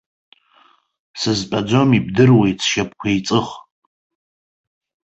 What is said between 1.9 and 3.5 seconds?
ибдыруеит, сшьапқәа еиҵых.